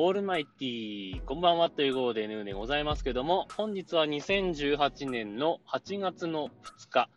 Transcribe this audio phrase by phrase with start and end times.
[0.00, 7.08] オールマイティー、こんばんはという号で N でございますけども、本日は2018年の8月の2日、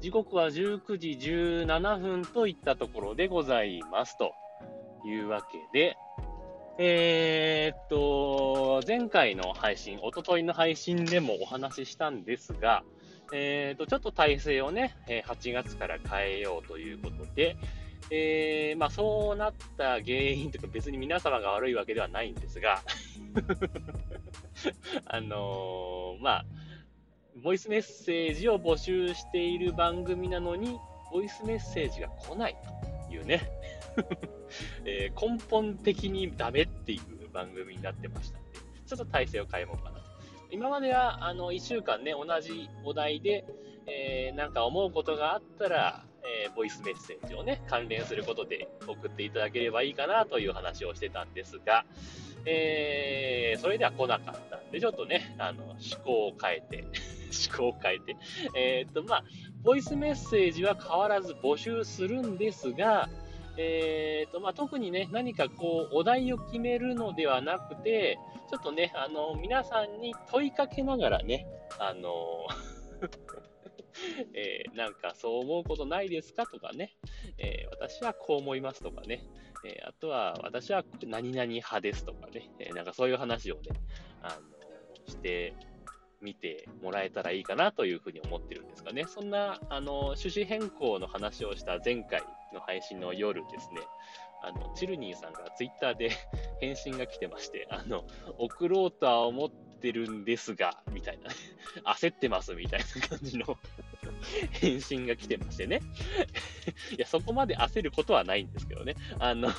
[0.00, 4.32] 時刻は19時17分といったところでございますと
[5.06, 5.98] いうわけで、
[6.78, 12.84] えー、っと、前回の配信、おとといの配信でもお話ししたんですが、
[13.34, 14.96] えー、っと、ちょっと体制をね、
[15.26, 17.58] 8月から変えようということで、
[18.10, 22.82] えー、まあ、そうなった原因とか別に皆様が悪いわけではないんですが
[25.06, 26.44] あのー、まあ、
[27.42, 30.78] ボイスメッセージを募集している番組なのに、
[31.12, 32.56] ボイスメッセージが来ない
[33.08, 33.48] というね
[34.84, 40.10] えー、根本的にダメっていう番組になってましたんで、ちょっと体制を変えようかなと。
[40.50, 43.44] 今までは、あの、1週間ね、同じお題で、
[43.86, 51.84] えー、なんか思うことがあったら、えー、ボイスメッセージをね、関連することで送っていただければいいかなという話をしてたんですが、
[52.46, 56.84] えー、それでは来なかったんで、ちょっとね、あの、思考を変えて、
[57.48, 58.16] 思考を変えて、
[58.56, 59.24] えー、っと、まあ、
[59.62, 63.08] ボイスメッセージは変わらず募集するんですが、
[63.56, 68.18] えーとまあ、特にね、何かこう、お題を決めるのではなくて、
[68.48, 71.46] ちょっとね、あの、皆さんに問いかけながらね、
[71.78, 72.46] あの
[74.34, 76.96] えー、なんかそう思うことないですかとかね、
[77.38, 79.24] えー、私はこう思いますとかね、
[79.64, 83.62] えー、あとは私は何々派ですとかね、えなんかそういう話をね、
[84.22, 85.54] あのして
[86.20, 93.80] みてもらえたらいいかなというふうに思ってるんですがね、そんなあの趣旨変更の話をした前回の配信の夜ですね、
[94.42, 96.10] あの、チルニーさんがツイッターで
[96.60, 98.04] 返信が来てまして、あの、
[98.38, 101.30] 送ろうとは思っててるんですが、みたいな、
[101.94, 103.58] 焦ってますみたいな感じの
[104.52, 105.80] 返信が来てましてね。
[106.96, 108.94] いや、そこまで焦ることはないんですけどね。
[109.18, 109.50] あの、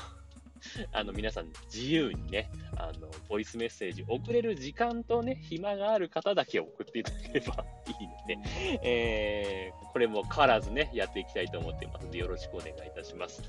[0.91, 7.65] あの、皆さん自由にね、あの、ボイスメッセージ送れる時間とね、暇がある方だけ送っていただければ
[7.99, 8.37] いいので、
[8.83, 13.41] えー、これも変わらずね、やっていきたいと思っていますので、よろしくお願いいたします。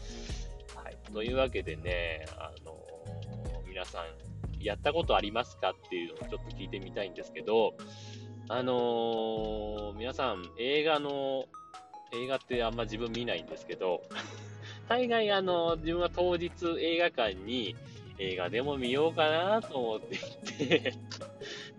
[0.75, 0.97] はい。
[1.12, 2.78] というわけでね、あの、
[3.66, 4.31] 皆さん、
[4.62, 7.75] やったことありますかっていうのをちょっと聞いてみたいんですけど、
[8.49, 11.47] あのー、皆さん、映画の、
[12.12, 14.03] 映画ってあんま自分見ないんですけど、
[14.89, 17.75] 大概あの、自分は当日映画館に
[18.19, 20.94] 映画でも見ようかなと思っていて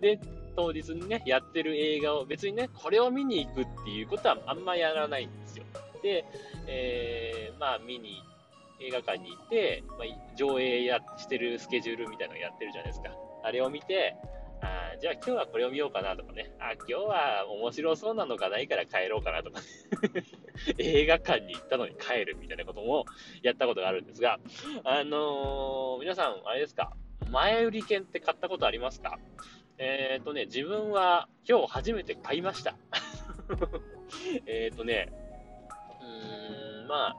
[0.00, 0.20] で、
[0.56, 5.64] 当日にね、やってる映画を別にね、これを見に行くっていうことはあんまやらないんですよ。
[6.02, 6.24] で、
[6.66, 8.33] えー、まあ見に行って、
[8.80, 13.10] 映画館に行って、まあ、上映やしてるスケジュールみたいなのやってるじゃないですか。
[13.42, 14.16] あれを見て、
[14.62, 16.50] あじゃあ今日はこれを見ようかなとかね。
[16.58, 20.24] あ今日は面白そうなのがないから帰ろうかなとか、ね、
[20.78, 23.04] 映画館に行ったのに帰るみたいなことも
[23.42, 24.38] やったことがあるんですが、
[24.84, 26.92] あのー、皆さん、あれですか？
[27.30, 29.18] 前売り券って買ったことありますか？
[29.78, 32.76] えっ、ー、とね、自分は今日初めて買いました。
[34.46, 35.12] えっとね、
[36.00, 37.16] うーん、まあ、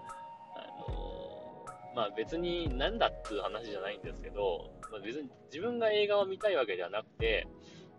[1.95, 7.47] まあ別になんだっていう話じゃないんですけど、まあ、別に自分が映画を見たいわけではなくて、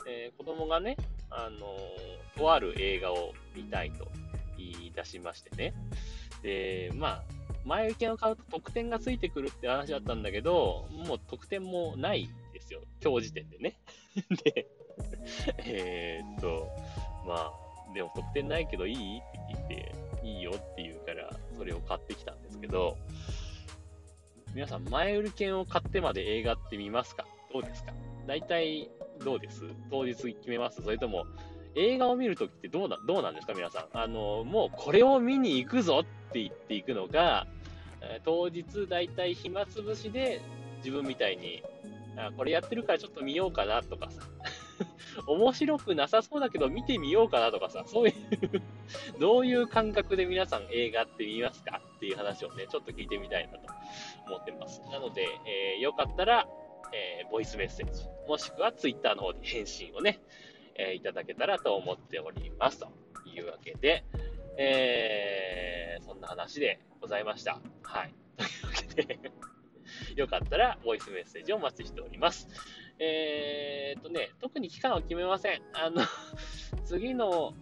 [0.08, 0.96] えー、子供がね、
[1.30, 4.06] あのー、とある映画を見たいと
[4.58, 5.74] 言い出しましてね。
[6.42, 7.24] で、まあ、
[7.64, 12.80] 前受けを買うと特典がついてくるって話だったんだけど、もう特典もないですよ。
[13.02, 13.78] 今日時点でね。
[14.44, 14.66] で、
[15.58, 16.68] えー、っと、
[17.26, 19.18] まあ、でも特典ないけどいい？
[19.18, 22.96] って聞いて、いいよって言うから、それを買ってきたんですけど、
[24.56, 27.26] 皆さん、前売り券を買ってまで映画って見ますか？
[27.52, 27.92] どうですか？
[28.26, 28.88] 大体、
[29.22, 29.64] どうです？
[29.90, 30.80] 当日決めます？
[30.82, 31.26] それとも、
[31.74, 33.52] 映画を見るときってどうな、どうなんですか？
[33.52, 33.86] 皆さん。
[33.92, 37.46] あの、もうこれを見に行くぞって言っていくのが、
[38.00, 40.40] え当日大体暇つぶしで
[40.78, 41.62] 自分みたいに、
[42.16, 44.22] あこれやってるからちょっと見ようかなとかさ、
[45.28, 48.14] 面白くなさそうだけど見てみようかなとかさ、そういう
[49.20, 51.82] どういう感覚で皆さん映画って見ますか？
[51.96, 53.75] っていう話をね、ちょっと聞いてみたいなと。
[54.26, 54.80] 思ってます。
[54.90, 56.46] なので、えー、よかったら、
[56.92, 60.20] えー、ボイスメッセージ、もしくは Twitter の方で返信をね、
[60.74, 62.80] えー、いただけたらと思っております。
[62.80, 62.88] と
[63.28, 64.04] いうわけで、
[64.58, 67.60] えー、そんな話でございました。
[67.82, 68.14] はい。
[68.36, 69.20] というわけで
[70.16, 72.48] よかったら、ボイスメッセージをお待ちしております。
[72.98, 75.62] えー、っとね、特に期間は決めません。
[75.74, 76.02] あの
[76.84, 77.54] 次の、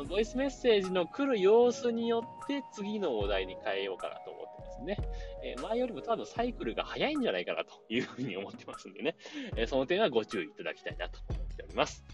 [0.00, 4.29] うん、ボイスメッセージの来る様子によって次のお題に変えようかなと
[4.80, 5.08] 思ってますね。
[5.44, 9.16] えー、前よりも多分サイクルが早いんじゃないかなというふうに思ってますんでね、
[9.56, 12.04] えー、その点はご注意いただきたいなと思っております。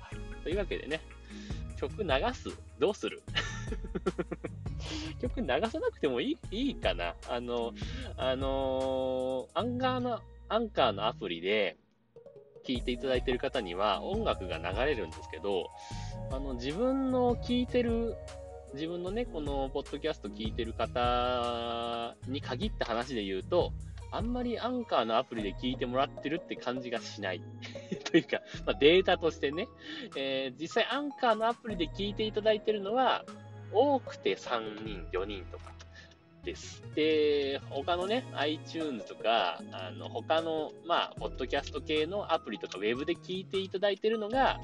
[0.00, 1.00] はい、というわけでね、
[1.76, 2.48] 曲流す？
[2.78, 3.22] どうする？
[5.20, 7.14] 曲流さなくてもいいいいかな？
[7.28, 7.72] あの、
[8.16, 11.76] あのー、アンガーな、アンカーのアプリで
[12.66, 15.70] 聞いていただいている方には音楽が流れるんですけど、
[16.30, 18.16] あの、自分の聞いてる、
[18.74, 23.72] 自分のね、このポッドキャスト聞いてる方に限った話で言うと、
[24.10, 27.42] あんまりアンカーのアプリで聞いてもらってるって感じがしない。
[28.10, 29.68] というか、まあ、データとしてね、
[30.16, 33.24] えー、実際アンカーのアプリで聞いていただいてるのは、
[33.72, 35.72] 多くて3人、4人とか
[36.44, 36.82] です。
[36.96, 44.60] で、他のね、iTunes とか、あの、他の、まあ、ポッドキャスト系のアプリとか、ウェブで聞いていただいてるのが、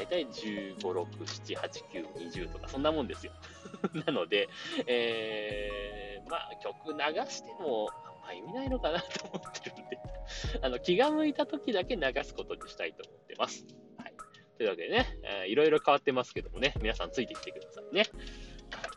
[0.00, 3.32] 大体15、6、7、8、9、20とか、そんなもんですよ。
[4.06, 4.48] なので、
[4.86, 6.98] えー、まあ、曲流
[7.30, 9.98] しても、あんま意味ないのかなと思ってるんで
[10.62, 13.66] あの、気が向いた時だけ流すことにしたいと思ってます。
[13.98, 14.14] はい。
[14.56, 18.04] というわけでね、えー、いろいろ変わってますけどもね、皆さんついてきてくださいね。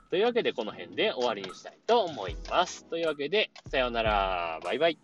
[0.10, 2.86] というわけで、この辺で終わりにしたいと思います。
[2.86, 4.60] というわけで、さようなら。
[4.64, 5.00] バイバイ。